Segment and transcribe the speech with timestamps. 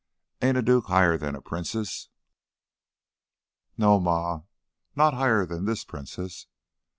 [0.41, 2.09] Ain't a duke higher than a princess?"
[3.77, 4.41] "No, Ma.
[4.95, 6.47] Not higher than this princess.